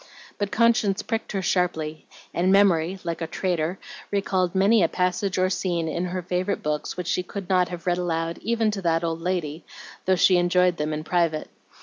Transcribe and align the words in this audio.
But 0.39 0.51
conscience 0.51 1.03
pricked 1.03 1.31
her 1.33 1.43
sharply, 1.43 2.07
and 2.33 2.51
memory, 2.51 2.97
like 3.03 3.21
a 3.21 3.27
traitor, 3.27 3.77
recalled 4.09 4.55
many 4.55 4.81
a 4.81 4.87
passage 4.87 5.37
or 5.37 5.47
scene 5.51 5.87
in 5.87 6.05
her 6.05 6.23
favorite 6.23 6.63
books 6.63 6.97
which 6.97 7.05
she 7.05 7.21
could 7.21 7.47
not 7.49 7.69
have 7.69 7.85
read 7.85 7.99
aloud 7.99 8.39
even 8.41 8.71
to 8.71 8.81
that 8.81 9.03
old 9.03 9.21
lady, 9.21 9.63
though 10.05 10.15
she 10.15 10.37
enjoyed 10.37 10.77
them 10.77 10.91
in 10.91 11.03
private. 11.03 11.51